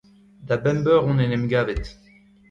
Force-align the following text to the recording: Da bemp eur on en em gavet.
Da 0.47 0.55
bemp 0.63 0.85
eur 0.93 1.03
on 1.09 1.21
en 1.23 1.35
em 1.37 1.45
gavet. 1.51 1.85